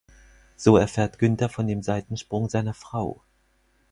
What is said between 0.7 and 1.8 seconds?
erfährt Günther von